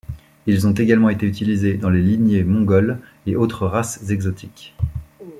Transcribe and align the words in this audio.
Ils 0.47 0.65
ont 0.65 0.71
également 0.73 1.09
été 1.09 1.27
utilisés 1.27 1.77
dans 1.77 1.91
les 1.91 2.01
lignées 2.01 2.43
Mongoles 2.43 2.97
et 3.27 3.35
autres 3.35 3.67
races 3.67 4.09
exotiques. 4.09 4.73